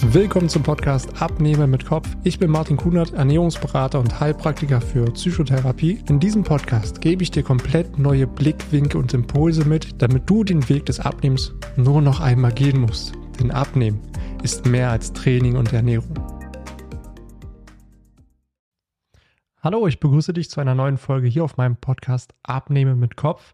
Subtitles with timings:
[0.00, 2.08] Willkommen zum Podcast Abnehmen mit Kopf.
[2.22, 6.02] Ich bin Martin Kunert, Ernährungsberater und Heilpraktiker für Psychotherapie.
[6.08, 10.68] In diesem Podcast gebe ich dir komplett neue Blickwinkel und Impulse mit, damit du den
[10.68, 13.12] Weg des Abnehmens nur noch einmal gehen musst.
[13.40, 14.00] Denn Abnehmen
[14.44, 16.14] ist mehr als Training und Ernährung.
[19.60, 23.52] Hallo, ich begrüße dich zu einer neuen Folge hier auf meinem Podcast Abnehmen mit Kopf.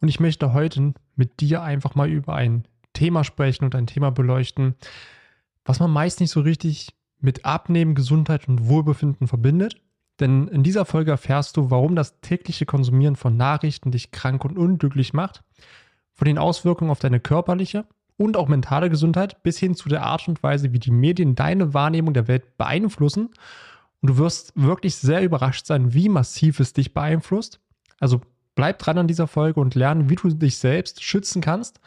[0.00, 4.10] Und ich möchte heute mit dir einfach mal über ein Thema sprechen und ein Thema
[4.10, 4.74] beleuchten,
[5.66, 9.76] was man meist nicht so richtig mit Abnehmen, Gesundheit und Wohlbefinden verbindet.
[10.20, 14.56] Denn in dieser Folge erfährst du, warum das tägliche Konsumieren von Nachrichten dich krank und
[14.56, 15.42] unglücklich macht,
[16.14, 17.84] von den Auswirkungen auf deine körperliche
[18.16, 21.74] und auch mentale Gesundheit bis hin zu der Art und Weise, wie die Medien deine
[21.74, 23.26] Wahrnehmung der Welt beeinflussen.
[24.00, 27.60] Und du wirst wirklich sehr überrascht sein, wie massiv es dich beeinflusst.
[28.00, 28.22] Also
[28.54, 31.80] bleib dran an dieser Folge und lerne, wie du dich selbst schützen kannst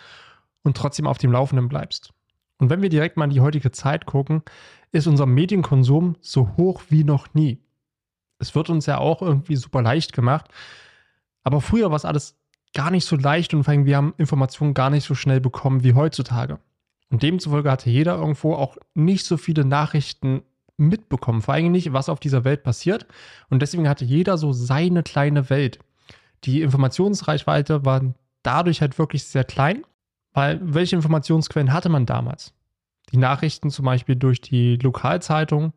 [0.61, 2.13] und trotzdem auf dem Laufenden bleibst.
[2.59, 4.43] Und wenn wir direkt mal in die heutige Zeit gucken,
[4.91, 7.59] ist unser Medienkonsum so hoch wie noch nie.
[8.37, 10.47] Es wird uns ja auch irgendwie super leicht gemacht.
[11.43, 12.37] Aber früher war es alles
[12.73, 15.83] gar nicht so leicht und vor allem wir haben Informationen gar nicht so schnell bekommen
[15.83, 16.59] wie heutzutage.
[17.09, 20.43] Und demzufolge hatte jeder irgendwo auch nicht so viele Nachrichten
[20.77, 23.07] mitbekommen, vor allem nicht, was auf dieser Welt passiert.
[23.49, 25.79] Und deswegen hatte jeder so seine kleine Welt.
[26.43, 28.13] Die Informationsreichweite war
[28.43, 29.83] dadurch halt wirklich sehr klein
[30.33, 32.53] weil welche Informationsquellen hatte man damals?
[33.11, 35.73] Die Nachrichten zum Beispiel durch die Lokalzeitung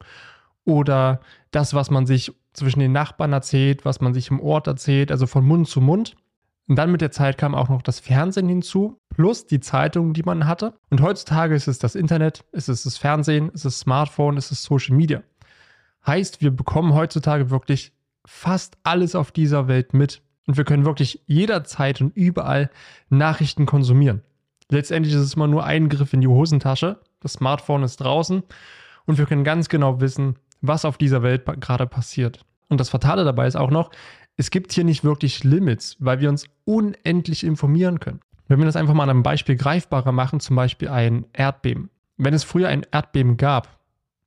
[0.65, 5.11] oder das, was man sich zwischen den Nachbarn erzählt, was man sich im Ort erzählt,
[5.11, 6.15] also von Mund zu Mund.
[6.69, 10.23] Und dann mit der Zeit kam auch noch das Fernsehen hinzu, plus die Zeitungen, die
[10.23, 10.75] man hatte.
[10.91, 14.63] Und heutzutage ist es das Internet, ist es das Fernsehen, ist es Smartphone, ist es
[14.63, 15.23] Social Media.
[16.07, 17.93] Heißt, wir bekommen heutzutage wirklich
[18.25, 20.23] fast alles auf dieser Welt mit.
[20.47, 22.71] Und wir können wirklich jederzeit und überall
[23.09, 24.23] Nachrichten konsumieren.
[24.73, 26.99] Letztendlich ist es immer nur ein Griff in die Hosentasche.
[27.21, 28.43] Das Smartphone ist draußen
[29.05, 32.41] und wir können ganz genau wissen, was auf dieser Welt gerade passiert.
[32.71, 33.91] Und das Fatale dabei ist auch noch,
[34.39, 38.21] es gibt hier nicht wirklich Limits, weil wir uns unendlich informieren können.
[38.49, 41.91] Wenn wir das einfach mal an einem Beispiel greifbarer machen, zum Beispiel ein Erdbeben.
[42.17, 43.69] Wenn es früher ein Erdbeben gab,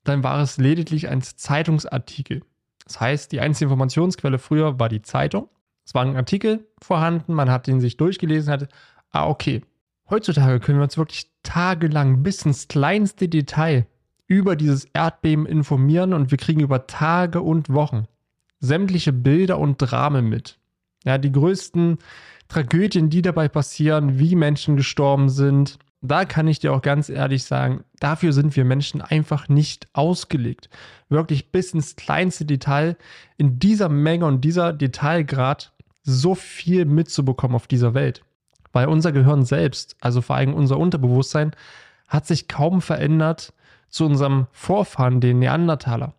[0.03, 2.43] dann war es lediglich ein Zeitungsartikel.
[2.85, 5.49] Das heißt, die einzige Informationsquelle früher war die Zeitung.
[5.83, 8.69] Es war ein Artikel vorhanden, man hat den sich durchgelesen, hat,
[9.11, 9.63] ah, okay,
[10.09, 13.87] Heutzutage können wir uns wirklich tagelang bis ins kleinste Detail
[14.27, 18.07] über dieses Erdbeben informieren und wir kriegen über Tage und Wochen
[18.59, 20.57] sämtliche Bilder und Dramen mit.
[21.03, 21.99] Ja, die größten
[22.47, 25.77] Tragödien, die dabei passieren, wie Menschen gestorben sind.
[26.01, 30.69] Da kann ich dir auch ganz ehrlich sagen, dafür sind wir Menschen einfach nicht ausgelegt.
[31.09, 32.97] Wirklich bis ins kleinste Detail
[33.37, 35.73] in dieser Menge und dieser Detailgrad
[36.03, 38.23] so viel mitzubekommen auf dieser Welt.
[38.75, 41.51] Weil unser Gehirn selbst, also vor allem unser Unterbewusstsein,
[42.09, 43.53] hat sich kaum verändert
[43.87, 46.13] zu unserem Vorfahren, den Neandertaler.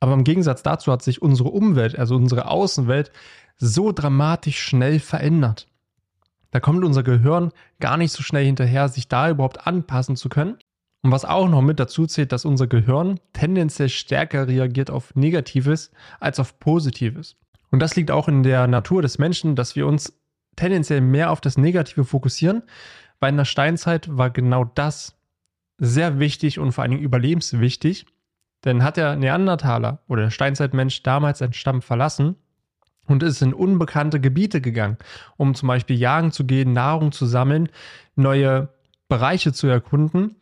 [0.00, 3.12] Aber im Gegensatz dazu hat sich unsere Umwelt, also unsere Außenwelt,
[3.58, 5.68] so dramatisch schnell verändert.
[6.50, 10.56] Da kommt unser Gehirn gar nicht so schnell hinterher, sich da überhaupt anpassen zu können.
[11.02, 15.92] Und was auch noch mit dazu zählt, dass unser Gehirn tendenziell stärker reagiert auf Negatives
[16.18, 17.36] als auf Positives.
[17.70, 20.12] Und das liegt auch in der Natur des Menschen, dass wir uns
[20.56, 22.62] tendenziell mehr auf das Negative fokussieren,
[23.18, 25.16] weil in der Steinzeit war genau das
[25.78, 28.06] sehr wichtig und vor allen Dingen überlebenswichtig.
[28.64, 32.36] Denn hat der Neandertaler oder der Steinzeitmensch damals seinen Stamm verlassen
[33.06, 34.98] und ist in unbekannte Gebiete gegangen,
[35.36, 37.70] um zum Beispiel jagen zu gehen, Nahrung zu sammeln,
[38.16, 38.68] neue
[39.08, 40.36] Bereiche zu erkunden,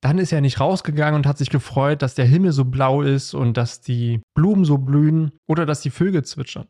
[0.00, 3.34] dann ist er nicht rausgegangen und hat sich gefreut, dass der Himmel so blau ist
[3.34, 6.68] und dass die Blumen so blühen oder dass die Vögel zwitschern.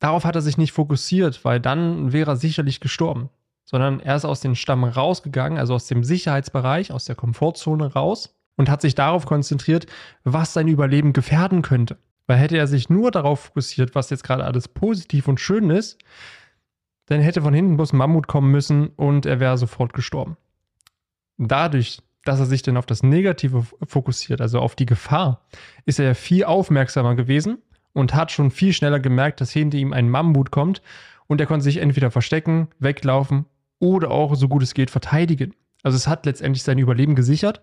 [0.00, 3.28] Darauf hat er sich nicht fokussiert, weil dann wäre er sicherlich gestorben.
[3.64, 8.34] Sondern er ist aus dem Stamm rausgegangen, also aus dem Sicherheitsbereich, aus der Komfortzone raus
[8.56, 9.86] und hat sich darauf konzentriert,
[10.24, 11.98] was sein Überleben gefährden könnte.
[12.26, 15.98] Weil hätte er sich nur darauf fokussiert, was jetzt gerade alles positiv und schön ist,
[17.06, 20.36] dann hätte von hinten bloß ein Mammut kommen müssen und er wäre sofort gestorben.
[21.38, 25.46] Dadurch, dass er sich dann auf das Negative fokussiert, also auf die Gefahr,
[25.86, 27.58] ist er viel aufmerksamer gewesen
[27.92, 30.82] und hat schon viel schneller gemerkt, dass hinter ihm ein Mammut kommt
[31.26, 33.46] und er konnte sich entweder verstecken, weglaufen
[33.78, 35.54] oder auch, so gut es geht, verteidigen.
[35.82, 37.62] Also es hat letztendlich sein Überleben gesichert.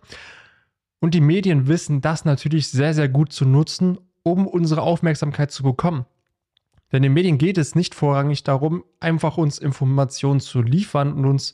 [0.99, 5.63] Und die Medien wissen das natürlich sehr, sehr gut zu nutzen, um unsere Aufmerksamkeit zu
[5.63, 6.05] bekommen.
[6.91, 11.53] Denn den Medien geht es nicht vorrangig darum, einfach uns Informationen zu liefern und uns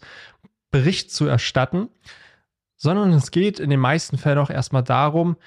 [0.71, 1.89] Bericht zu erstatten,
[2.75, 5.37] sondern es geht in den meisten Fällen auch erstmal darum,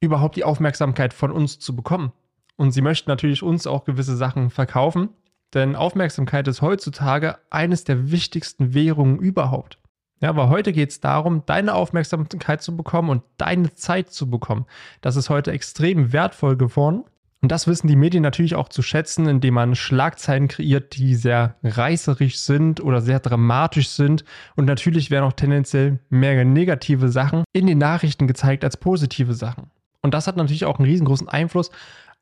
[0.00, 2.12] überhaupt die Aufmerksamkeit von uns zu bekommen.
[2.58, 5.10] Und sie möchten natürlich uns auch gewisse Sachen verkaufen,
[5.54, 9.78] denn Aufmerksamkeit ist heutzutage eines der wichtigsten Währungen überhaupt.
[10.20, 14.66] Ja, aber heute geht es darum, deine Aufmerksamkeit zu bekommen und deine Zeit zu bekommen.
[15.00, 17.04] Das ist heute extrem wertvoll geworden.
[17.40, 21.54] Und das wissen die Medien natürlich auch zu schätzen, indem man Schlagzeilen kreiert, die sehr
[21.62, 24.24] reißerisch sind oder sehr dramatisch sind.
[24.56, 29.70] Und natürlich werden auch tendenziell mehr negative Sachen in den Nachrichten gezeigt als positive Sachen.
[30.02, 31.70] Und das hat natürlich auch einen riesengroßen Einfluss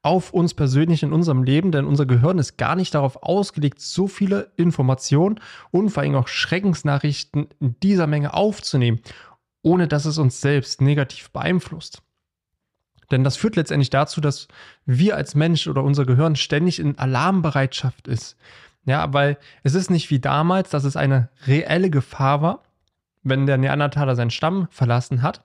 [0.07, 4.07] auf uns persönlich in unserem Leben, denn unser Gehirn ist gar nicht darauf ausgelegt, so
[4.07, 5.41] viele Informationen
[5.73, 9.01] und vor allem auch Schreckensnachrichten in dieser Menge aufzunehmen,
[9.63, 12.03] ohne dass es uns selbst negativ beeinflusst.
[13.11, 14.47] Denn das führt letztendlich dazu, dass
[14.85, 18.37] wir als Mensch oder unser Gehirn ständig in Alarmbereitschaft ist.
[18.85, 22.63] Ja, weil es ist nicht wie damals, dass es eine reelle Gefahr war,
[23.25, 25.43] wenn der Neandertaler seinen Stamm verlassen hat,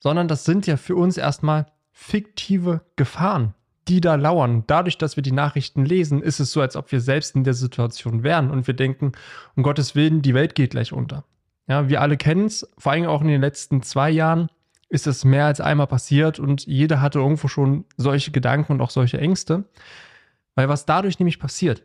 [0.00, 1.64] sondern das sind ja für uns erstmal
[1.94, 3.54] fiktive Gefahren,
[3.88, 4.64] die da lauern.
[4.66, 7.54] Dadurch, dass wir die Nachrichten lesen, ist es so, als ob wir selbst in der
[7.54, 9.12] Situation wären und wir denken,
[9.54, 11.24] um Gottes Willen, die Welt geht gleich unter.
[11.66, 14.50] Ja, wir alle kennen es, vor allem auch in den letzten zwei Jahren
[14.90, 18.90] ist es mehr als einmal passiert und jeder hatte irgendwo schon solche Gedanken und auch
[18.90, 19.64] solche Ängste.
[20.54, 21.82] Weil was dadurch nämlich passiert,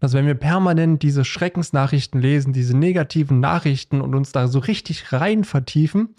[0.00, 5.12] dass wenn wir permanent diese Schreckensnachrichten lesen, diese negativen Nachrichten und uns da so richtig
[5.12, 6.14] rein vertiefen,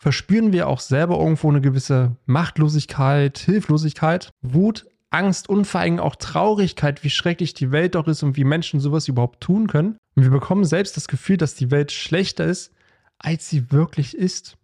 [0.00, 6.16] verspüren wir auch selber irgendwo eine gewisse Machtlosigkeit, Hilflosigkeit, Wut, Angst und vor allem auch
[6.16, 9.98] Traurigkeit, wie schrecklich die Welt doch ist und wie Menschen sowas überhaupt tun können.
[10.16, 12.72] Und wir bekommen selbst das Gefühl, dass die Welt schlechter ist,
[13.18, 14.56] als sie wirklich ist.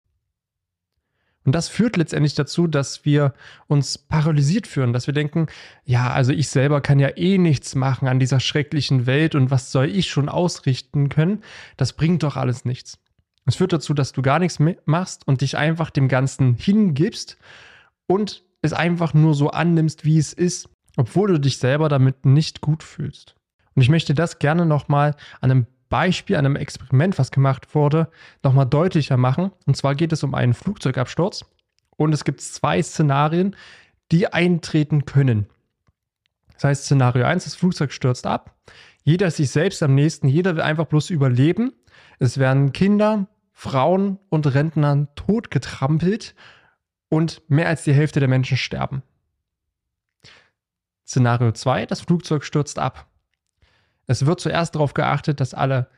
[1.44, 3.35] Und das führt letztendlich dazu, dass wir
[3.67, 5.49] uns paralysiert fühlen, dass wir denken,
[5.85, 9.71] ja, also ich selber kann ja eh nichts machen an dieser schrecklichen Welt und was
[9.71, 11.43] soll ich schon ausrichten können?
[11.77, 12.99] Das bringt doch alles nichts.
[13.46, 17.38] Es führt dazu, dass du gar nichts machst und dich einfach dem Ganzen hingibst
[18.06, 22.60] und es einfach nur so annimmst, wie es ist, obwohl du dich selber damit nicht
[22.60, 23.37] gut fühlst.
[23.75, 28.08] Und ich möchte das gerne nochmal an einem Beispiel, an einem Experiment, was gemacht wurde,
[28.43, 29.52] nochmal deutlicher machen.
[29.66, 31.44] Und zwar geht es um einen Flugzeugabsturz
[31.96, 33.54] und es gibt zwei Szenarien,
[34.10, 35.46] die eintreten können.
[36.54, 38.56] Das heißt, Szenario 1, das Flugzeug stürzt ab.
[39.04, 41.72] Jeder ist sich selbst am nächsten, jeder will einfach bloß überleben.
[42.19, 43.28] Es werden Kinder,
[43.58, 46.35] Frauen und Rentnern totgetrampelt
[47.08, 49.03] und mehr als die Hälfte der Menschen sterben.
[51.06, 53.06] Szenario 2, das Flugzeug stürzt ab.
[54.06, 55.88] Es wird zuerst darauf geachtet, dass alle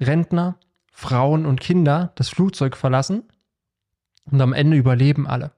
[0.00, 0.58] Rentner,
[0.90, 3.24] Frauen und Kinder das Flugzeug verlassen
[4.24, 5.52] und am Ende überleben alle.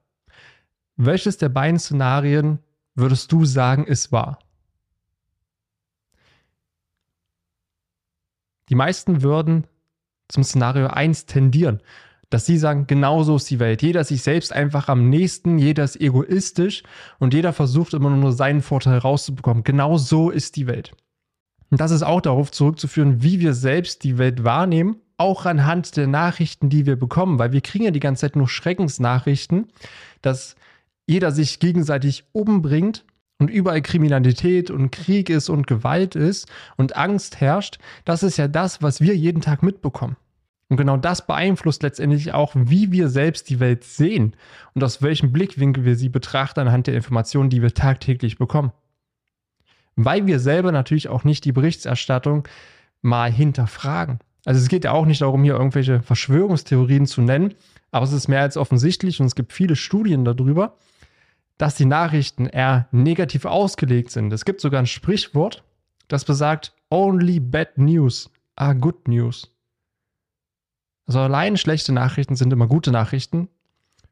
[0.97, 2.59] Welches der beiden Szenarien
[2.97, 4.41] würdest du sagen, ist wahr?
[8.69, 9.69] Die meisten würden
[10.29, 11.81] zum Szenario 1 tendieren.
[12.31, 13.83] Dass sie sagen, genauso ist die Welt.
[13.83, 16.83] Jeder ist sich selbst einfach am nächsten, jeder ist egoistisch
[17.19, 19.63] und jeder versucht immer nur seinen Vorteil rauszubekommen.
[19.63, 20.93] Genau so ist die Welt.
[21.71, 26.07] Und das ist auch darauf zurückzuführen, wie wir selbst die Welt wahrnehmen, auch anhand der
[26.07, 29.69] Nachrichten, die wir bekommen, weil wir kriegen ja die ganze Zeit nur Schreckensnachrichten,
[30.23, 30.57] dass
[31.07, 33.05] jeder sich gegenseitig umbringt
[33.39, 38.49] und überall Kriminalität und Krieg ist und Gewalt ist und Angst herrscht, das ist ja
[38.49, 40.17] das, was wir jeden Tag mitbekommen.
[40.69, 44.35] Und genau das beeinflusst letztendlich auch, wie wir selbst die Welt sehen
[44.75, 48.73] und aus welchem Blickwinkel wir sie betrachten anhand der Informationen, die wir tagtäglich bekommen.
[49.97, 52.49] Weil wir selber natürlich auch nicht die Berichterstattung
[53.03, 54.21] mal hinterfragen.
[54.45, 57.55] Also es geht ja auch nicht darum, hier irgendwelche Verschwörungstheorien zu nennen,
[57.91, 60.77] aber es ist mehr als offensichtlich und es gibt viele Studien darüber,
[61.59, 64.33] dass die Nachrichten eher negativ ausgelegt sind.
[64.33, 65.63] Es gibt sogar ein Sprichwort,
[66.09, 69.51] das besagt, only bad news are good news.
[71.07, 73.49] Also allein schlechte Nachrichten sind immer gute Nachrichten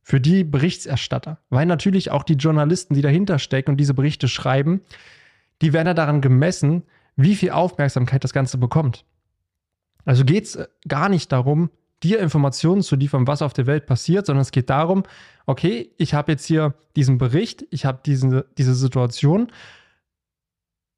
[0.03, 4.83] für die Berichterstatter, weil natürlich auch die Journalisten, die dahinter stecken und diese Berichte schreiben,
[5.63, 6.83] die werden ja daran gemessen,
[7.17, 9.05] wie viel Aufmerksamkeit das Ganze bekommt.
[10.05, 10.59] Also geht es
[10.89, 11.71] gar nicht darum,
[12.03, 15.05] dir Informationen zu liefern, was auf der Welt passiert, sondern es geht darum,
[15.47, 19.51] okay, ich habe jetzt hier diesen Bericht, ich habe diese, diese Situation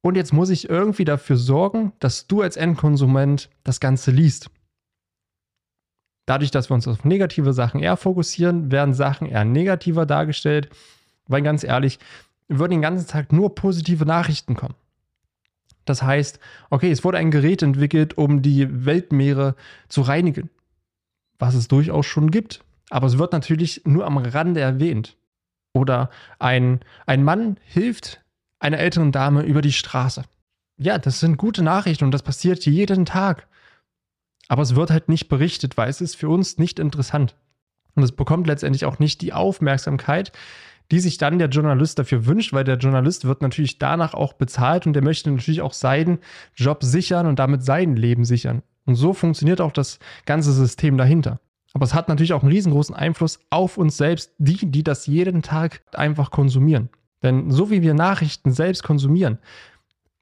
[0.02, 4.50] und jetzt muss ich irgendwie dafür sorgen, dass du als Endkonsument das Ganze liest.
[6.26, 10.70] Dadurch, dass wir uns auf negative Sachen eher fokussieren, werden Sachen eher negativer dargestellt,
[11.26, 11.98] weil ganz ehrlich,
[12.48, 14.74] würden den ganzen Tag nur positive Nachrichten kommen.
[15.84, 16.38] Das heißt,
[16.70, 19.54] okay, es wurde ein Gerät entwickelt, um die Weltmeere
[19.88, 20.50] zu reinigen
[21.38, 22.64] was es durchaus schon gibt.
[22.90, 25.16] Aber es wird natürlich nur am Rande erwähnt.
[25.72, 28.22] Oder ein, ein Mann hilft
[28.60, 30.24] einer älteren Dame über die Straße.
[30.76, 33.46] Ja, das sind gute Nachrichten und das passiert jeden Tag.
[34.48, 37.36] Aber es wird halt nicht berichtet, weil es ist für uns nicht interessant.
[37.94, 40.32] Und es bekommt letztendlich auch nicht die Aufmerksamkeit,
[40.90, 44.86] die sich dann der Journalist dafür wünscht, weil der Journalist wird natürlich danach auch bezahlt
[44.86, 46.18] und der möchte natürlich auch seinen
[46.54, 48.62] Job sichern und damit sein Leben sichern.
[48.84, 51.40] Und so funktioniert auch das ganze System dahinter.
[51.72, 55.42] Aber es hat natürlich auch einen riesengroßen Einfluss auf uns selbst, die, die das jeden
[55.42, 56.88] Tag einfach konsumieren.
[57.22, 59.38] Denn so wie wir Nachrichten selbst konsumieren,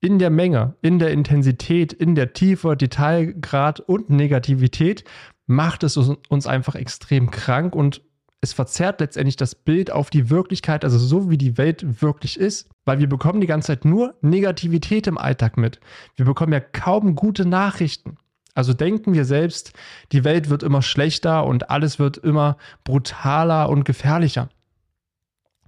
[0.01, 5.05] in der Menge, in der Intensität, in der Tiefe, Detailgrad und Negativität,
[5.47, 8.03] macht es uns einfach extrem krank und
[8.43, 12.69] es verzerrt letztendlich das Bild auf die Wirklichkeit, also so wie die Welt wirklich ist,
[12.85, 15.79] weil wir bekommen die ganze Zeit nur Negativität im Alltag mit.
[16.17, 18.17] Wir bekommen ja kaum gute Nachrichten.
[18.55, 19.73] Also denken wir selbst,
[20.11, 24.49] die Welt wird immer schlechter und alles wird immer brutaler und gefährlicher.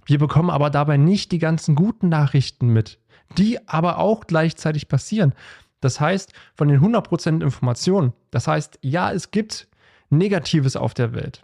[0.05, 2.99] Wir bekommen aber dabei nicht die ganzen guten Nachrichten mit,
[3.37, 5.33] die aber auch gleichzeitig passieren.
[5.79, 9.69] Das heißt, von den 100% Informationen, das heißt, ja, es gibt
[10.09, 11.41] Negatives auf der Welt.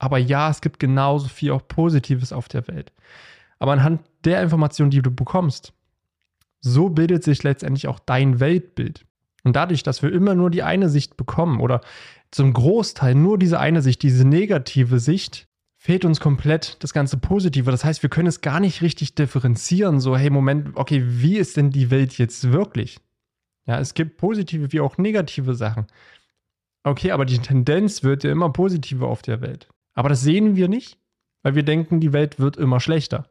[0.00, 2.92] Aber ja, es gibt genauso viel auch Positives auf der Welt.
[3.58, 5.74] Aber anhand der Informationen, die du bekommst,
[6.60, 9.04] so bildet sich letztendlich auch dein Weltbild.
[9.44, 11.82] Und dadurch, dass wir immer nur die eine Sicht bekommen oder
[12.30, 17.70] zum Großteil nur diese eine Sicht, diese negative Sicht, fehlt uns komplett das ganze Positive.
[17.70, 20.00] Das heißt, wir können es gar nicht richtig differenzieren.
[20.00, 22.98] So, hey, Moment, okay, wie ist denn die Welt jetzt wirklich?
[23.66, 25.86] Ja, es gibt positive wie auch negative Sachen.
[26.84, 29.68] Okay, aber die Tendenz wird ja immer positiver auf der Welt.
[30.00, 30.96] Aber das sehen wir nicht,
[31.42, 33.28] weil wir denken, die Welt wird immer schlechter.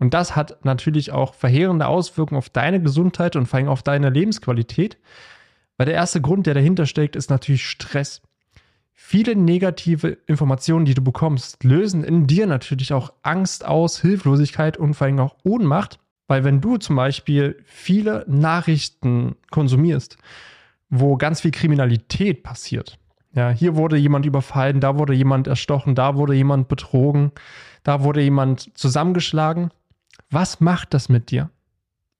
[0.00, 4.10] Und das hat natürlich auch verheerende Auswirkungen auf deine Gesundheit und vor allem auf deine
[4.10, 4.98] Lebensqualität.
[5.76, 8.20] Weil der erste Grund, der dahinter steckt, ist natürlich Stress.
[8.94, 14.94] Viele negative Informationen, die du bekommst, lösen in dir natürlich auch Angst aus, Hilflosigkeit und
[14.94, 16.00] vor allem auch Ohnmacht.
[16.26, 20.18] Weil wenn du zum Beispiel viele Nachrichten konsumierst,
[20.90, 22.98] wo ganz viel Kriminalität passiert,
[23.36, 27.32] ja, hier wurde jemand überfallen, da wurde jemand erstochen, da wurde jemand betrogen,
[27.82, 29.70] da wurde jemand zusammengeschlagen.
[30.30, 31.50] Was macht das mit dir,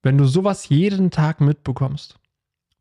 [0.02, 2.18] wenn du sowas jeden Tag mitbekommst?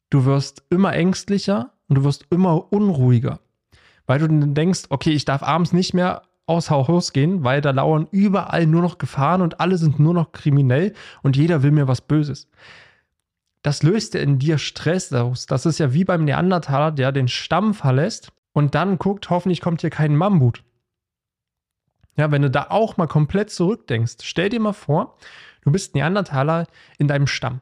[0.10, 3.40] Du wirst immer ängstlicher und du wirst immer unruhiger,
[4.06, 7.72] weil du dann denkst, okay, ich darf abends nicht mehr aus Haus gehen, weil da
[7.72, 11.88] lauern überall nur noch Gefahren und alle sind nur noch kriminell und jeder will mir
[11.88, 12.50] was Böses
[13.66, 15.48] das löst in dir Stress aus.
[15.48, 19.82] Das ist ja wie beim Neandertaler, der den Stamm verlässt und dann guckt, hoffentlich kommt
[19.82, 20.64] hier kein Mammut.
[22.16, 25.18] Ja, wenn du da auch mal komplett zurückdenkst, stell dir mal vor,
[25.64, 26.68] du bist Neandertaler
[27.00, 27.62] in deinem Stamm.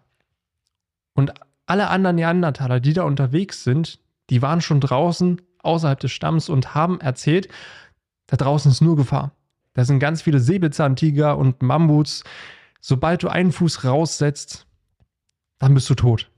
[1.14, 1.34] Und
[1.68, 6.76] alle anderen Neandertaler, die da unterwegs sind, die waren schon draußen außerhalb des Stamms und
[6.76, 7.48] haben erzählt,
[8.28, 9.32] da draußen ist nur Gefahr.
[9.74, 12.26] Da sind ganz viele Säbelzahntiger und Mammuts.
[12.82, 14.68] Sobald du einen Fuß raussetzt,
[15.63, 16.29] dann bist du tot.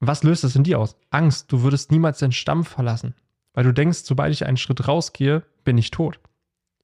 [0.00, 0.96] Was löst das in dir aus?
[1.10, 3.14] Angst, du würdest niemals den Stamm verlassen,
[3.52, 6.18] weil du denkst, sobald ich einen Schritt rausgehe, bin ich tot.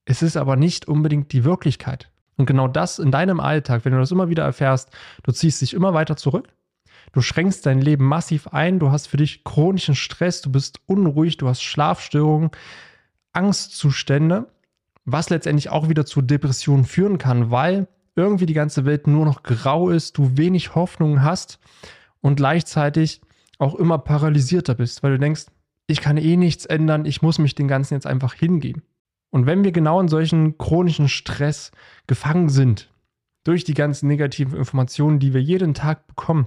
[0.05, 2.11] Es ist aber nicht unbedingt die Wirklichkeit.
[2.37, 4.91] Und genau das in deinem Alltag, wenn du das immer wieder erfährst,
[5.23, 6.49] du ziehst dich immer weiter zurück,
[7.13, 11.39] du schränkst dein Leben massiv ein, du hast für dich chronischen Stress, du bist unruhig,
[11.39, 12.51] du hast Schlafstörungen,
[13.33, 14.53] Angstzustände,
[15.07, 17.89] was letztendlich auch wieder zu Depressionen führen kann, weil
[18.21, 21.59] irgendwie die ganze Welt nur noch grau ist, du wenig Hoffnung hast
[22.21, 23.21] und gleichzeitig
[23.59, 25.47] auch immer paralysierter bist, weil du denkst,
[25.87, 28.83] ich kann eh nichts ändern, ich muss mich den Ganzen jetzt einfach hingeben.
[29.31, 31.73] Und wenn wir genau in solchen chronischen Stress
[32.07, 32.93] gefangen sind,
[33.45, 36.47] durch die ganzen negativen Informationen, die wir jeden Tag bekommen,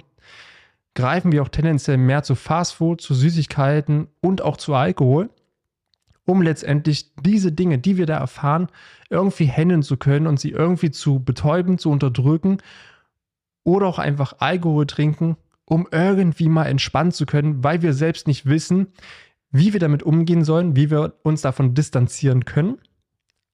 [0.94, 5.30] greifen wir auch tendenziell mehr zu Fastfood, zu Süßigkeiten und auch zu Alkohol
[6.26, 8.68] um letztendlich diese Dinge, die wir da erfahren,
[9.10, 12.58] irgendwie handeln zu können und sie irgendwie zu betäuben, zu unterdrücken
[13.64, 18.46] oder auch einfach Alkohol trinken, um irgendwie mal entspannen zu können, weil wir selbst nicht
[18.46, 18.88] wissen,
[19.52, 22.80] wie wir damit umgehen sollen, wie wir uns davon distanzieren können.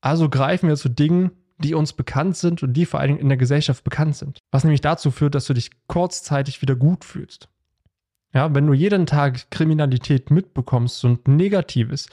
[0.02, 3.30] Also greifen wir zu Dingen, die uns bekannt sind und die vor allen Dingen in
[3.30, 4.40] der Gesellschaft bekannt sind.
[4.50, 7.50] Was nämlich dazu führt, dass du dich kurzzeitig wieder gut fühlst.
[8.34, 12.08] Ja, wenn du jeden Tag Kriminalität mitbekommst und Negatives,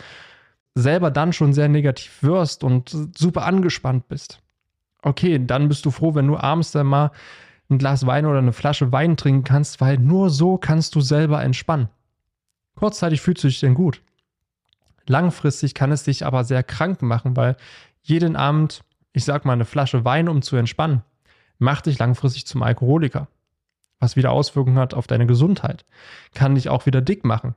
[0.77, 4.41] selber dann schon sehr negativ wirst und super angespannt bist,
[5.03, 7.11] okay, dann bist du froh, wenn du abends dann mal
[7.69, 11.43] ein Glas Wein oder eine Flasche Wein trinken kannst, weil nur so kannst du selber
[11.43, 11.89] entspannen.
[12.77, 14.03] Kurzzeitig fühlst du dich denn gut.
[15.07, 17.57] Langfristig kann es dich aber sehr krank machen, weil
[18.03, 21.03] jeden Abend, ich sag mal, eine Flasche Wein, um zu entspannen,
[21.59, 23.29] macht dich langfristig zum Alkoholiker.
[23.99, 25.87] Was wieder Auswirkungen hat auf deine Gesundheit.
[26.35, 27.55] Kann dich auch wieder dick machen.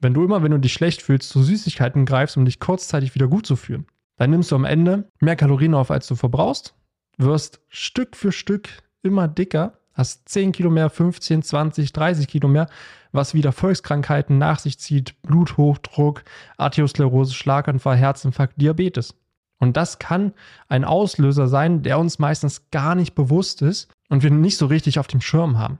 [0.00, 3.26] Wenn du immer, wenn du dich schlecht fühlst, zu Süßigkeiten greifst, um dich kurzzeitig wieder
[3.26, 3.86] gut zu fühlen,
[4.16, 6.74] dann nimmst du am Ende mehr Kalorien auf, als du verbrauchst,
[7.16, 8.68] wirst Stück für Stück
[9.02, 12.68] immer dicker, hast 10 Kilo mehr, 15, 20, 30 Kilo mehr,
[13.10, 16.22] was wieder Volkskrankheiten nach sich zieht, Bluthochdruck,
[16.56, 19.14] Arteriosklerose, Schlaganfall, Herzinfarkt, Diabetes.
[19.58, 20.32] Und das kann
[20.68, 25.00] ein Auslöser sein, der uns meistens gar nicht bewusst ist und wir nicht so richtig
[25.00, 25.78] auf dem Schirm haben.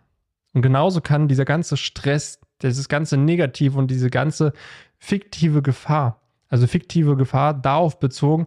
[0.53, 4.53] Und genauso kann dieser ganze Stress, dieses ganze Negative und diese ganze
[4.99, 8.47] fiktive Gefahr, also fiktive Gefahr darauf bezogen,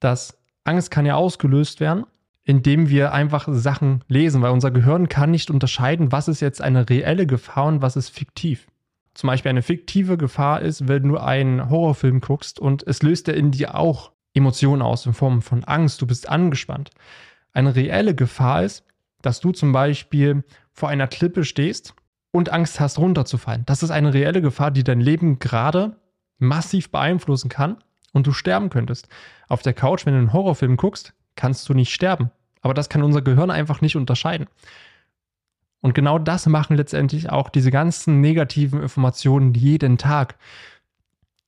[0.00, 2.04] dass Angst kann ja ausgelöst werden,
[2.44, 6.88] indem wir einfach Sachen lesen, weil unser Gehirn kann nicht unterscheiden, was ist jetzt eine
[6.88, 8.66] reelle Gefahr und was ist fiktiv.
[9.14, 13.34] Zum Beispiel eine fiktive Gefahr ist, wenn du einen Horrorfilm guckst und es löst ja
[13.34, 16.90] in dir auch Emotionen aus in Form von Angst, du bist angespannt.
[17.52, 18.84] Eine reelle Gefahr ist,
[19.22, 21.94] dass du zum Beispiel vor einer Klippe stehst
[22.30, 23.64] und Angst hast, runterzufallen.
[23.66, 25.96] Das ist eine reelle Gefahr, die dein Leben gerade
[26.38, 27.78] massiv beeinflussen kann
[28.12, 29.08] und du sterben könntest.
[29.48, 32.30] Auf der Couch, wenn du einen Horrorfilm guckst, kannst du nicht sterben.
[32.62, 34.46] Aber das kann unser Gehirn einfach nicht unterscheiden.
[35.80, 40.36] Und genau das machen letztendlich auch diese ganzen negativen Informationen jeden Tag.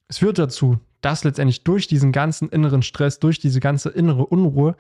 [0.07, 4.77] Es führt dazu, dass letztendlich durch diesen ganzen inneren Stress, durch diese ganze innere Unruhe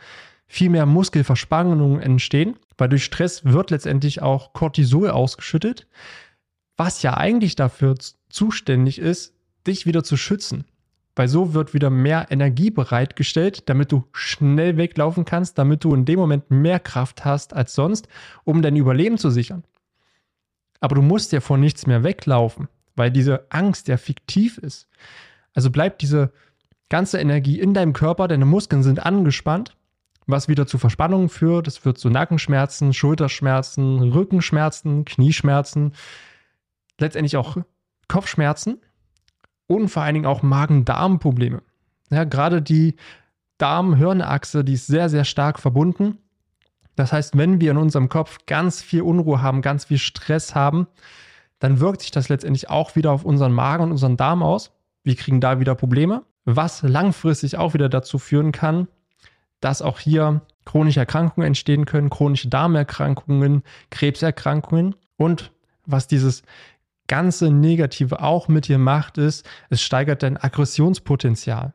[0.46, 5.86] viel mehr Muskelverspannungen entstehen, weil durch Stress wird letztendlich auch Cortisol ausgeschüttet,
[6.76, 7.96] was ja eigentlich dafür
[8.30, 9.34] zuständig ist,
[9.66, 10.64] dich wieder zu schützen.
[11.16, 16.04] Weil so wird wieder mehr Energie bereitgestellt, damit du schnell weglaufen kannst, damit du in
[16.04, 18.06] dem Moment mehr Kraft hast als sonst,
[18.44, 19.64] um dein Überleben zu sichern.
[20.80, 24.88] Aber du musst ja vor nichts mehr weglaufen, weil diese Angst ja fiktiv ist.
[25.52, 26.30] Also bleibt diese
[26.88, 29.76] ganze Energie in deinem Körper, deine Muskeln sind angespannt,
[30.28, 31.66] was wieder zu Verspannungen führt.
[31.66, 35.94] Es wird zu Nackenschmerzen, Schulterschmerzen, Rückenschmerzen, Knieschmerzen,
[36.98, 37.56] letztendlich auch
[38.06, 38.80] Kopfschmerzen
[39.66, 41.62] und vor allen Dingen auch Magen-Darm-Probleme.
[42.10, 42.96] Ja, gerade die
[43.56, 46.18] Darm-Hirnachse, die ist sehr, sehr stark verbunden.
[46.94, 50.86] Das heißt, wenn wir in unserem Kopf ganz viel Unruhe haben, ganz viel Stress haben,
[51.58, 54.72] dann wirkt sich das letztendlich auch wieder auf unseren Magen und unseren Darm aus.
[55.04, 58.88] Wir kriegen da wieder Probleme, was langfristig auch wieder dazu führen kann,
[59.60, 65.52] dass auch hier chronische Erkrankungen entstehen können, chronische Darmerkrankungen, Krebserkrankungen und
[65.86, 66.42] was dieses
[67.06, 71.72] ganze Negative auch mit dir macht, ist, es steigert dein Aggressionspotenzial.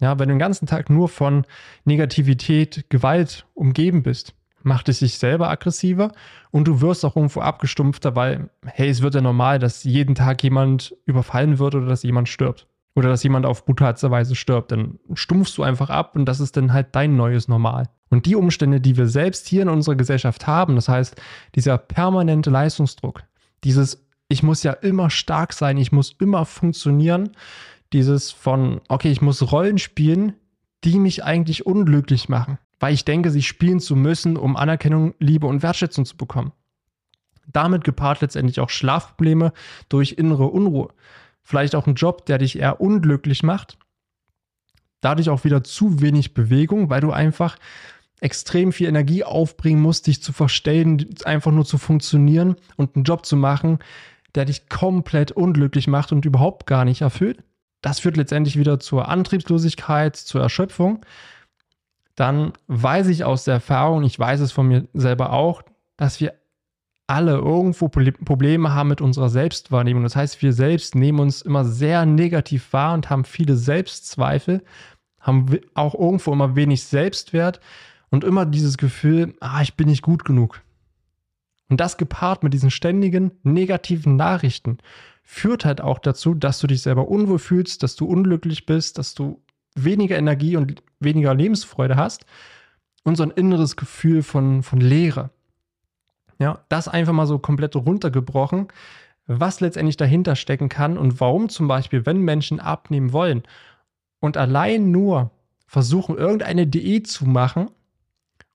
[0.00, 1.44] Ja, wenn du den ganzen Tag nur von
[1.84, 6.12] Negativität, Gewalt umgeben bist, macht es sich selber aggressiver
[6.52, 10.42] und du wirst auch irgendwo abgestumpfter, weil, hey, es wird ja normal, dass jeden Tag
[10.44, 12.68] jemand überfallen wird oder dass jemand stirbt.
[12.98, 14.72] Oder dass jemand auf brutalste Weise stirbt.
[14.72, 17.88] Dann stumpfst du einfach ab und das ist dann halt dein neues Normal.
[18.10, 21.14] Und die Umstände, die wir selbst hier in unserer Gesellschaft haben, das heißt,
[21.54, 23.22] dieser permanente Leistungsdruck,
[23.64, 27.30] dieses, ich muss ja immer stark sein, ich muss immer funktionieren,
[27.92, 30.34] dieses von, okay, ich muss Rollen spielen,
[30.84, 35.46] die mich eigentlich unglücklich machen weil ich denke, sie spielen zu müssen, um Anerkennung, Liebe
[35.46, 36.52] und Wertschätzung zu bekommen.
[37.46, 39.52] Damit gepaart letztendlich auch Schlafprobleme
[39.88, 40.90] durch innere Unruhe.
[41.48, 43.78] Vielleicht auch ein Job, der dich eher unglücklich macht.
[45.00, 47.56] Dadurch auch wieder zu wenig Bewegung, weil du einfach
[48.20, 53.24] extrem viel Energie aufbringen musst, dich zu verstellen, einfach nur zu funktionieren und einen Job
[53.24, 53.78] zu machen,
[54.34, 57.42] der dich komplett unglücklich macht und überhaupt gar nicht erfüllt.
[57.80, 61.04] Das führt letztendlich wieder zur Antriebslosigkeit, zur Erschöpfung
[62.18, 65.62] dann weiß ich aus der Erfahrung, ich weiß es von mir selber auch,
[65.96, 66.34] dass wir
[67.08, 70.02] alle irgendwo Probleme haben mit unserer Selbstwahrnehmung.
[70.02, 74.62] Das heißt, wir selbst nehmen uns immer sehr negativ wahr und haben viele Selbstzweifel,
[75.18, 77.60] haben auch irgendwo immer wenig Selbstwert
[78.10, 80.60] und immer dieses Gefühl, ah, ich bin nicht gut genug.
[81.70, 84.78] Und das gepaart mit diesen ständigen negativen Nachrichten
[85.22, 89.14] führt halt auch dazu, dass du dich selber unwohl fühlst, dass du unglücklich bist, dass
[89.14, 89.42] du
[89.74, 92.26] weniger Energie und weniger Lebensfreude hast
[93.04, 95.30] und so ein inneres Gefühl von, von Leere.
[96.38, 98.68] Ja, das einfach mal so komplett runtergebrochen,
[99.26, 103.42] was letztendlich dahinter stecken kann und warum zum Beispiel, wenn Menschen abnehmen wollen
[104.20, 105.30] und allein nur
[105.66, 107.70] versuchen, irgendeine Diät zu machen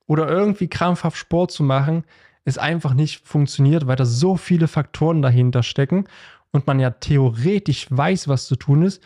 [0.08, 2.04] oder irgendwie krampfhaft Sport zu machen,
[2.46, 6.06] es einfach nicht funktioniert, weil da so viele Faktoren dahinter stecken
[6.52, 9.02] und man ja theoretisch weiß, was zu tun ist,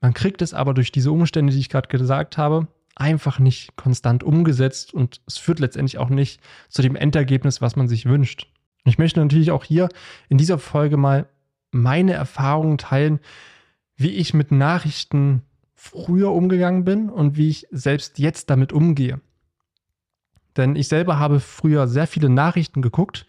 [0.00, 4.22] man kriegt es aber durch diese Umstände, die ich gerade gesagt habe, einfach nicht konstant
[4.22, 8.48] umgesetzt und es führt letztendlich auch nicht zu dem Endergebnis, was man sich wünscht.
[8.84, 9.88] Ich möchte natürlich auch hier
[10.28, 11.26] in dieser Folge mal
[11.70, 13.20] meine Erfahrungen teilen,
[13.96, 15.42] wie ich mit Nachrichten
[15.74, 19.20] früher umgegangen bin und wie ich selbst jetzt damit umgehe.
[20.56, 23.26] Denn ich selber habe früher sehr viele Nachrichten geguckt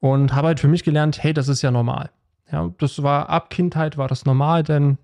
[0.00, 2.10] und habe halt für mich gelernt, hey, das ist ja normal.
[2.50, 4.98] Ja, das war ab Kindheit war das normal, denn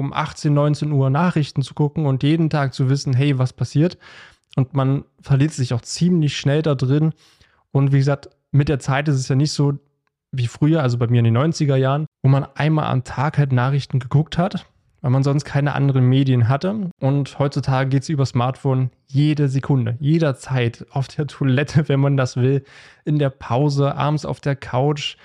[0.00, 3.98] um 18, 19 Uhr Nachrichten zu gucken und jeden Tag zu wissen, hey, was passiert.
[4.56, 7.12] Und man verliert sich auch ziemlich schnell da drin.
[7.70, 9.78] Und wie gesagt, mit der Zeit ist es ja nicht so
[10.32, 13.52] wie früher, also bei mir in den 90er Jahren, wo man einmal am Tag halt
[13.52, 14.66] Nachrichten geguckt hat,
[15.00, 16.90] weil man sonst keine anderen Medien hatte.
[17.00, 22.36] Und heutzutage geht es über Smartphone jede Sekunde, jederzeit, auf der Toilette, wenn man das
[22.36, 22.64] will,
[23.04, 25.16] in der Pause, abends auf der Couch.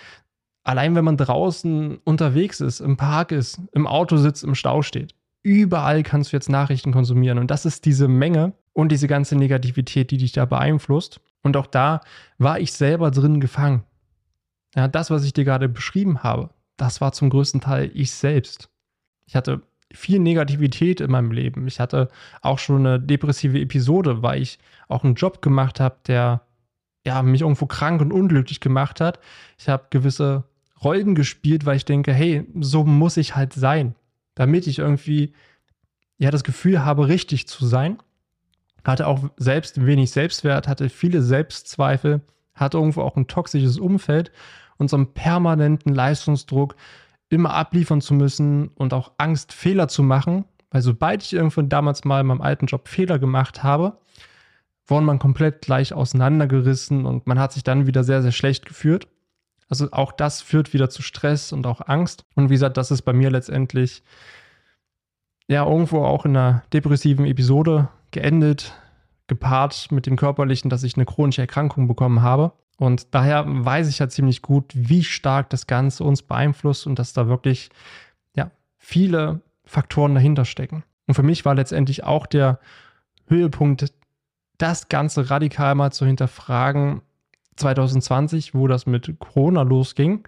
[0.65, 5.13] Allein wenn man draußen unterwegs ist, im Park ist, im Auto sitzt, im Stau steht.
[5.43, 7.37] Überall kannst du jetzt Nachrichten konsumieren.
[7.37, 11.21] Und das ist diese Menge und diese ganze Negativität, die dich da beeinflusst.
[11.43, 12.01] Und auch da
[12.39, 13.83] war ich selber drin gefangen.
[14.75, 18.69] Ja, das, was ich dir gerade beschrieben habe, das war zum größten Teil ich selbst.
[19.27, 19.61] Ich hatte
[19.93, 21.67] viel Negativität in meinem Leben.
[21.67, 22.09] Ich hatte
[22.41, 26.41] auch schon eine depressive Episode, weil ich auch einen Job gemacht habe, der
[27.05, 29.19] ja, mich irgendwo krank und unglücklich gemacht hat.
[29.59, 30.43] Ich habe gewisse
[30.83, 33.95] Rollen gespielt, weil ich denke, hey, so muss ich halt sein,
[34.35, 35.33] damit ich irgendwie
[36.17, 37.97] ja das Gefühl habe, richtig zu sein.
[38.83, 42.21] Hatte auch selbst wenig Selbstwert, hatte viele Selbstzweifel,
[42.53, 44.31] hatte irgendwo auch ein toxisches Umfeld
[44.77, 46.75] und so einen permanenten Leistungsdruck,
[47.29, 50.45] immer abliefern zu müssen und auch Angst, Fehler zu machen.
[50.69, 53.97] Weil sobald ich irgendwann damals mal in meinem alten Job Fehler gemacht habe,
[54.85, 59.07] wurden man komplett gleich auseinandergerissen und man hat sich dann wieder sehr, sehr schlecht geführt.
[59.69, 62.25] Also auch das führt wieder zu Stress und auch Angst.
[62.35, 64.03] Und wie gesagt, das ist bei mir letztendlich
[65.47, 68.73] ja irgendwo auch in einer depressiven Episode geendet,
[69.27, 72.53] gepaart mit dem körperlichen, dass ich eine chronische Erkrankung bekommen habe.
[72.77, 77.13] Und daher weiß ich ja ziemlich gut, wie stark das Ganze uns beeinflusst und dass
[77.13, 77.69] da wirklich
[78.35, 80.83] ja, viele Faktoren dahinter stecken.
[81.07, 82.59] Und für mich war letztendlich auch der
[83.27, 83.93] Höhepunkt,
[84.57, 87.01] das Ganze radikal mal zu hinterfragen,
[87.55, 90.27] 2020, wo das mit Corona losging.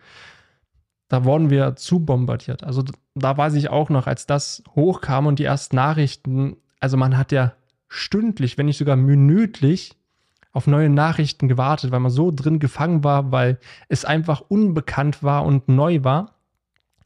[1.10, 2.64] Da wurden wir zu bombardiert.
[2.64, 2.84] Also
[3.16, 7.32] da weiß ich auch noch, als das hochkam und die ersten Nachrichten, also man hat
[7.32, 7.54] ja
[7.88, 9.96] stündlich, wenn nicht sogar minütlich
[10.52, 13.60] auf neue Nachrichten gewartet, weil man so drin gefangen war, weil
[13.90, 16.36] es einfach unbekannt war und neu war.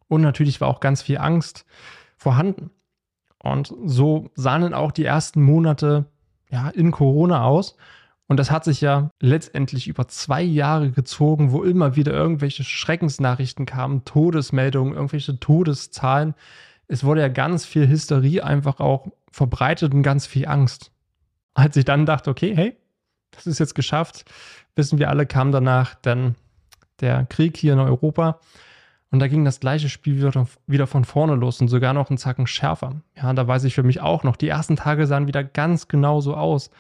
[0.08, 1.66] Und natürlich war auch ganz viel Angst
[2.18, 2.72] vorhanden.
[3.40, 6.06] Und so sahen dann auch die ersten Monate
[6.50, 7.76] ja, in Corona aus.
[8.28, 13.66] Und das hat sich ja letztendlich über zwei Jahre gezogen, wo immer wieder irgendwelche Schreckensnachrichten
[13.66, 16.34] kamen, Todesmeldungen, irgendwelche Todeszahlen.
[16.88, 20.92] Es wurde ja ganz viel Hysterie einfach auch verbreitet und ganz viel Angst.
[21.54, 22.78] Als ich dann dachte, okay, hey,
[23.32, 24.26] das ist jetzt geschafft.
[24.76, 26.36] Wissen wir alle, kam danach dann
[27.02, 28.40] der Krieg hier in Europa.
[29.12, 30.16] Und da ging das gleiche Spiel
[30.68, 33.02] wieder, von vorne los und sogar noch einen Zacken schärfer.
[33.16, 36.36] Ja, da weiß ich für mich auch noch, die ersten Tage sahen wieder ganz genauso
[36.36, 36.72] aus.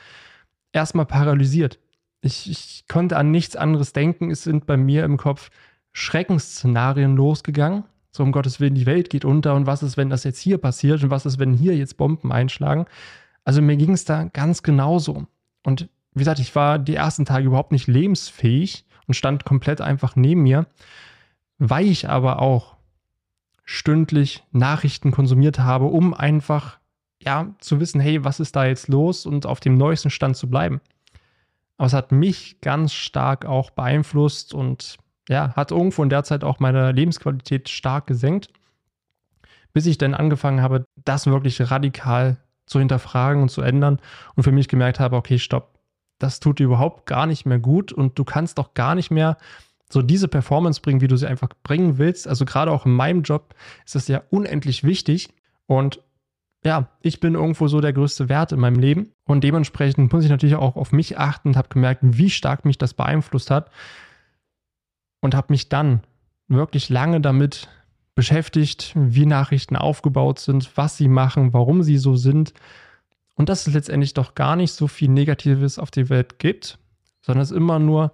[0.74, 1.80] Erstmal paralysiert.
[2.22, 4.32] Ich, ich konnte an nichts anderes denken.
[4.32, 5.50] Es sind bei mir im Kopf
[5.94, 7.84] Schreckensszenarien losgegangen.
[8.12, 10.58] So um Gottes Willen, die Welt geht unter und was ist, wenn das jetzt hier
[10.58, 12.86] passiert und was ist, wenn hier jetzt Bomben einschlagen.
[13.46, 15.28] Also mir ging es da ganz genauso.
[15.64, 20.16] Und wie gesagt, ich war die ersten Tage überhaupt nicht lebensfähig und stand komplett einfach
[20.16, 20.68] neben mir,
[21.58, 22.76] weil ich aber auch
[23.64, 26.80] stündlich Nachrichten konsumiert habe, um einfach
[27.24, 30.50] ja zu wissen, hey, was ist da jetzt los und auf dem neuesten Stand zu
[30.50, 30.82] bleiben.
[31.78, 34.98] Aber es hat mich ganz stark auch beeinflusst und
[35.30, 38.50] ja, hat irgendwo in der Zeit auch meine Lebensqualität stark gesenkt,
[39.74, 44.00] bis ich dann angefangen habe, das wirklich radikal zu hinterfragen und zu ändern
[44.36, 45.80] und für mich gemerkt habe, okay, stopp,
[46.20, 49.38] das tut dir überhaupt gar nicht mehr gut und du kannst doch gar nicht mehr
[49.92, 52.28] so diese Performance bringen, wie du sie einfach bringen willst.
[52.28, 53.56] Also gerade auch in meinem Job
[53.86, 55.30] ist das ja unendlich wichtig
[55.66, 56.02] und
[56.64, 59.14] ja, ich bin irgendwo so der größte Wert in meinem Leben.
[59.26, 62.78] Und dementsprechend muss ich natürlich auch auf mich achten und habe gemerkt, wie stark mich
[62.78, 63.72] das beeinflusst hat.
[65.22, 66.02] Und habe mich dann
[66.48, 67.68] wirklich lange damit
[68.14, 72.54] beschäftigt, wie Nachrichten aufgebaut sind, was sie machen, warum sie so sind.
[73.36, 76.78] Und dass es letztendlich doch gar nicht so viel Negatives auf die Welt gibt,
[77.22, 78.14] sondern es immer nur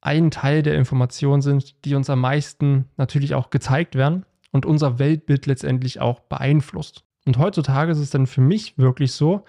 [0.00, 4.98] ein Teil der Informationen sind, die uns am meisten natürlich auch gezeigt werden und unser
[4.98, 7.04] Weltbild letztendlich auch beeinflusst.
[7.24, 9.44] Und heutzutage ist es dann für mich wirklich so,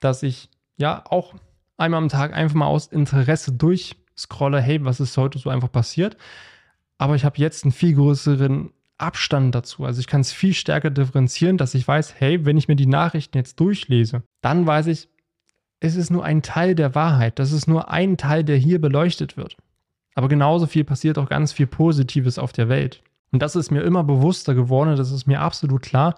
[0.00, 1.34] dass ich ja auch
[1.76, 6.16] einmal am Tag einfach mal aus Interesse durchscrolle, hey, was ist heute so einfach passiert.
[6.98, 9.84] Aber ich habe jetzt einen viel größeren Abstand dazu.
[9.84, 12.86] Also ich kann es viel stärker differenzieren, dass ich weiß, hey, wenn ich mir die
[12.86, 15.08] Nachrichten jetzt durchlese, dann weiß ich,
[15.80, 17.38] es ist nur ein Teil der Wahrheit.
[17.38, 19.56] Das ist nur ein Teil, der hier beleuchtet wird.
[20.16, 23.02] Aber genauso viel passiert auch ganz viel Positives auf der Welt.
[23.30, 26.16] Und das ist mir immer bewusster geworden, das ist mir absolut klar.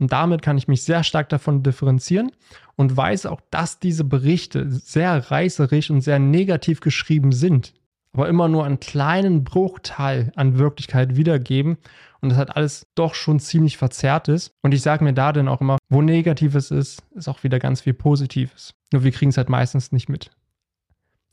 [0.00, 2.32] Und damit kann ich mich sehr stark davon differenzieren
[2.74, 7.74] und weiß auch, dass diese Berichte sehr reißerisch und sehr negativ geschrieben sind,
[8.14, 11.76] aber immer nur einen kleinen Bruchteil an Wirklichkeit wiedergeben
[12.20, 14.52] und das hat alles doch schon ziemlich verzerrt ist.
[14.62, 17.82] Und ich sage mir da dann auch immer, wo Negatives ist, ist auch wieder ganz
[17.82, 18.74] viel Positives.
[18.92, 20.30] Nur wir kriegen es halt meistens nicht mit.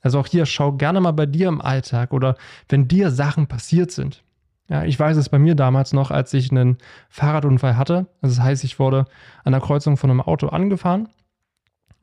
[0.02, 2.38] Also auch hier, schau gerne mal bei dir im Alltag oder
[2.70, 4.24] wenn dir Sachen passiert sind.
[4.70, 6.78] Ja, ich weiß es bei mir damals noch, als ich einen
[7.10, 8.08] Fahrradunfall hatte.
[8.22, 9.06] Also das heißt, ich wurde
[9.44, 11.08] an der Kreuzung von einem Auto angefahren.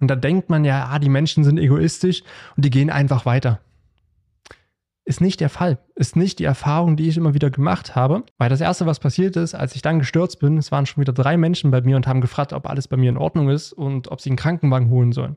[0.01, 2.23] Und da denkt man ja, ah, die Menschen sind egoistisch
[2.57, 3.61] und die gehen einfach weiter.
[5.07, 5.79] Ist nicht der Fall.
[5.95, 8.25] Ist nicht die Erfahrung, die ich immer wieder gemacht habe.
[8.39, 11.13] Weil das Erste, was passiert ist, als ich dann gestürzt bin, es waren schon wieder
[11.13, 14.09] drei Menschen bei mir und haben gefragt, ob alles bei mir in Ordnung ist und
[14.11, 15.37] ob sie einen Krankenwagen holen sollen.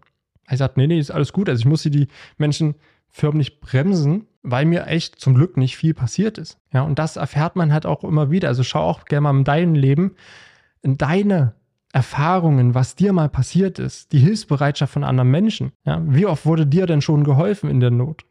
[0.49, 1.49] Ich sagte, nee, nee, ist alles gut.
[1.49, 2.75] Also ich musste die Menschen
[3.09, 6.57] förmlich bremsen, weil mir echt zum Glück nicht viel passiert ist.
[6.71, 8.47] Ja, und das erfährt man halt auch immer wieder.
[8.47, 10.15] Also schau auch gerne mal in deinem Leben,
[10.81, 11.53] in deine
[11.91, 15.71] Erfahrungen, was dir mal passiert ist, die Hilfsbereitschaft von anderen Menschen.
[15.85, 18.25] Ja, wie oft wurde dir denn schon geholfen in der Not?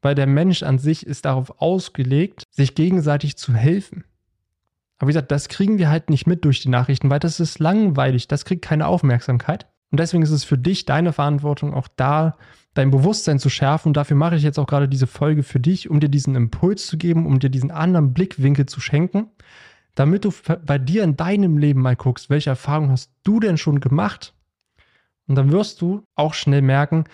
[0.00, 4.04] Weil der Mensch an sich ist darauf ausgelegt, sich gegenseitig zu helfen.
[4.98, 7.58] Aber wie gesagt, das kriegen wir halt nicht mit durch die Nachrichten, weil das ist
[7.58, 9.66] langweilig, das kriegt keine Aufmerksamkeit.
[9.90, 12.36] Und deswegen ist es für dich deine Verantwortung, auch da
[12.74, 13.88] dein Bewusstsein zu schärfen.
[13.88, 16.86] Und dafür mache ich jetzt auch gerade diese Folge für dich, um dir diesen Impuls
[16.86, 19.28] zu geben, um dir diesen anderen Blickwinkel zu schenken,
[19.94, 20.32] damit du
[20.66, 24.34] bei dir in deinem Leben mal guckst, welche Erfahrungen hast du denn schon gemacht?
[25.26, 27.04] Und dann wirst du auch schnell merken,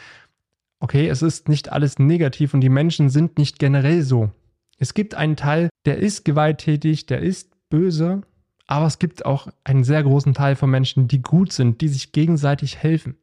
[0.81, 4.31] okay, es ist nicht alles negativ und die Menschen sind nicht generell so.
[4.79, 8.23] Es gibt einen Teil, der ist gewalttätig, der ist böse,
[8.67, 12.13] aber es gibt auch einen sehr großen Teil von Menschen, die gut sind, die sich
[12.13, 13.17] gegenseitig helfen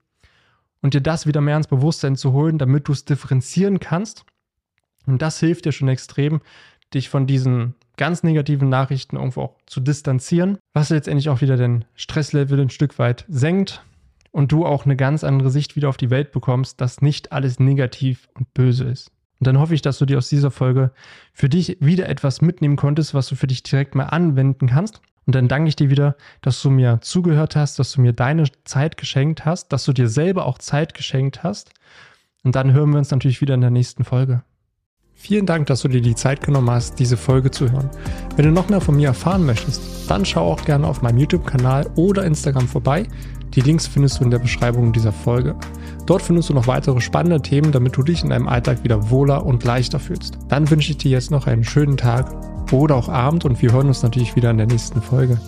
[0.81, 4.25] und dir das wieder mehr ins Bewusstsein zu holen, damit du es differenzieren kannst.
[5.05, 6.41] Und das hilft dir schon extrem,
[6.93, 11.85] dich von diesen ganz negativen Nachrichten irgendwo auch zu distanzieren, was letztendlich auch wieder den
[11.95, 13.83] Stresslevel ein Stück weit senkt
[14.31, 17.59] und du auch eine ganz andere Sicht wieder auf die Welt bekommst, dass nicht alles
[17.59, 19.11] negativ und böse ist.
[19.39, 20.91] Und dann hoffe ich, dass du dir aus dieser Folge
[21.33, 25.01] für dich wieder etwas mitnehmen konntest, was du für dich direkt mal anwenden kannst.
[25.27, 28.45] Und dann danke ich dir wieder, dass du mir zugehört hast, dass du mir deine
[28.63, 31.71] Zeit geschenkt hast, dass du dir selber auch Zeit geschenkt hast.
[32.43, 34.43] Und dann hören wir uns natürlich wieder in der nächsten Folge.
[35.19, 37.89] Vielen Dank, dass du dir die Zeit genommen hast, diese Folge zu hören.
[38.35, 41.89] Wenn du noch mehr von mir erfahren möchtest, dann schau auch gerne auf meinem YouTube-Kanal
[41.95, 43.07] oder Instagram vorbei.
[43.55, 45.55] Die Links findest du in der Beschreibung dieser Folge.
[46.05, 49.45] Dort findest du noch weitere spannende Themen, damit du dich in deinem Alltag wieder wohler
[49.45, 50.37] und leichter fühlst.
[50.47, 53.87] Dann wünsche ich dir jetzt noch einen schönen Tag oder auch Abend und wir hören
[53.87, 55.39] uns natürlich wieder in der nächsten Folge.